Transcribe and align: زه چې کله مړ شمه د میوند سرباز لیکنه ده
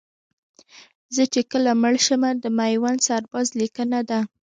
زه 1.15 1.23
چې 1.33 1.41
کله 1.51 1.71
مړ 1.81 1.95
شمه 2.05 2.29
د 2.43 2.45
میوند 2.57 2.99
سرباز 3.07 3.47
لیکنه 3.61 3.99
ده 4.09 4.19